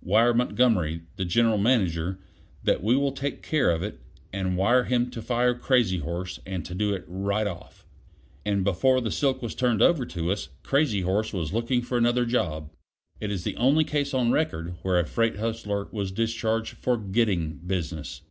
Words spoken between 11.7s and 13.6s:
for another job. It is the